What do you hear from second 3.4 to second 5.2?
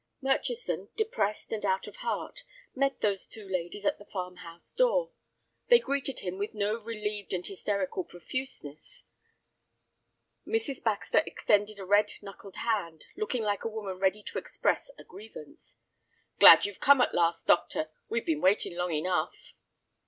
ladies at the farm house door.